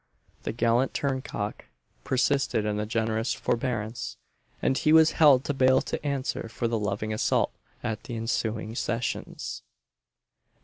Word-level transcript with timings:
The 0.41 0.51
gallant 0.51 0.95
Turncock 0.95 1.65
persisted 2.03 2.65
in 2.65 2.77
this 2.77 2.87
generous 2.87 3.35
forbearance, 3.35 4.17
and 4.59 4.75
he 4.75 4.91
was 4.91 5.11
held 5.11 5.45
to 5.45 5.53
bail 5.53 5.79
to 5.81 6.03
answer 6.03 6.49
for 6.49 6.67
the 6.67 6.79
loving 6.79 7.13
assault 7.13 7.51
at 7.83 8.05
the 8.05 8.15
ensuing 8.15 8.73
Sessions. 8.73 9.61